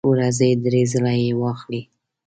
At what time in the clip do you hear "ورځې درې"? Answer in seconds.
0.11-0.81